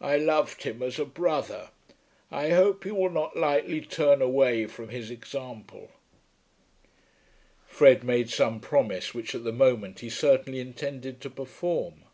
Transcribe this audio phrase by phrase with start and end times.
[0.00, 1.68] I loved him as a brother.
[2.30, 5.90] I hope you will not lightly turn away from his example."
[7.66, 12.04] Fred made some promise which at the moment he certainly intended to perform.